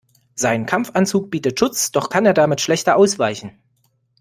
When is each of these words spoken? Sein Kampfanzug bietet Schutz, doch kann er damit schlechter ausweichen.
Sein 0.33 0.65
Kampfanzug 0.65 1.29
bietet 1.29 1.59
Schutz, 1.59 1.91
doch 1.91 2.09
kann 2.09 2.25
er 2.25 2.33
damit 2.33 2.59
schlechter 2.59 2.97
ausweichen. 2.97 3.51